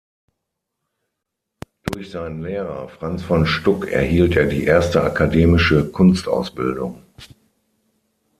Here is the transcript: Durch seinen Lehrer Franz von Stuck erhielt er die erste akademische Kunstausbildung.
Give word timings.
Durch 1.83 2.09
seinen 2.09 2.41
Lehrer 2.41 2.89
Franz 2.89 3.21
von 3.21 3.45
Stuck 3.45 3.85
erhielt 3.87 4.35
er 4.35 4.47
die 4.47 4.63
erste 4.63 5.03
akademische 5.03 5.91
Kunstausbildung. 5.91 7.03